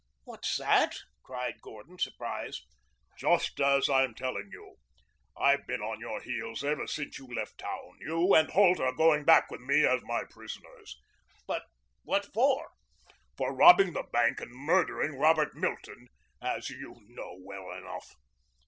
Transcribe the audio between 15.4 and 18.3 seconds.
Milton, as you know well enough."